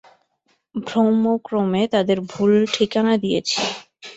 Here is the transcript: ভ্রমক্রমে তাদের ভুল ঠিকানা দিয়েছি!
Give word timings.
ভ্রমক্রমে 0.75 1.81
তাদের 1.93 2.17
ভুল 2.31 2.51
ঠিকানা 2.73 3.13
দিয়েছি! 3.23 3.59